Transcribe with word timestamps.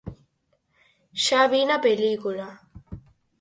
Xa 1.23 1.41
vin 1.53 1.67
a 1.77 1.83
película. 1.87 2.47